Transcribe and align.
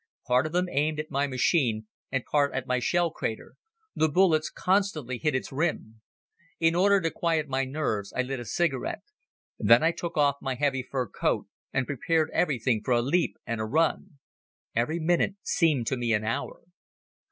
Part 0.25 0.47
of 0.47 0.51
them 0.51 0.65
aimed 0.67 0.99
at 0.99 1.11
my 1.11 1.27
machine 1.27 1.85
and 2.11 2.25
part 2.25 2.55
at 2.55 2.65
my 2.65 2.79
shell 2.79 3.11
crater. 3.11 3.53
The 3.95 4.09
bullets 4.09 4.49
constantly 4.49 5.19
hit 5.19 5.35
its 5.35 5.51
rim. 5.51 6.01
"In 6.59 6.73
order 6.73 6.99
to 7.01 7.11
quiet 7.11 7.47
my 7.47 7.65
nerves 7.65 8.11
I 8.11 8.23
lit 8.23 8.39
a 8.39 8.45
cigarette. 8.45 9.03
Then 9.59 9.83
I 9.83 9.91
took 9.91 10.17
off 10.17 10.37
my 10.41 10.55
heavy 10.55 10.81
fur 10.81 11.05
coat 11.05 11.45
and 11.71 11.85
prepared 11.85 12.31
everything 12.33 12.81
for 12.83 12.95
a 12.95 13.01
leap 13.03 13.37
and 13.45 13.61
a 13.61 13.65
run. 13.65 14.17
Every 14.75 14.97
minute 14.97 15.35
seemed 15.43 15.85
to 15.85 15.97
me 15.97 16.13
an 16.13 16.23
hour. 16.23 16.61